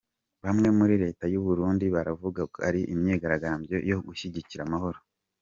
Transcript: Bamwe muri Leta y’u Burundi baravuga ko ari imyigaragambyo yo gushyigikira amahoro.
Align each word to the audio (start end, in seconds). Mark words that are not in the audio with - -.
Bamwe 0.43 0.69
muri 0.77 0.95
Leta 1.03 1.23
y’u 1.33 1.43
Burundi 1.47 1.85
baravuga 1.95 2.41
ko 2.53 2.57
ari 2.67 2.81
imyigaragambyo 2.93 3.77
yo 3.89 3.97
gushyigikira 4.05 4.61
amahoro. 4.67 4.97